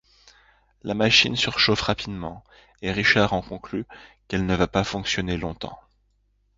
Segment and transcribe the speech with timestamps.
[0.81, 2.43] La machine surchauffe rapidement
[2.81, 3.85] et Richard en conclut
[4.27, 5.77] qu'elle ne va pas fonctionner longtemps.